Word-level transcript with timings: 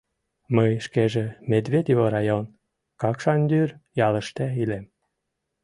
Мый 0.55 0.71
шкеже 0.85 1.25
Медведево 1.51 2.05
район, 2.15 2.45
Какшандӱр 3.01 3.69
ялыште 4.07 4.45
илем. 4.61 4.85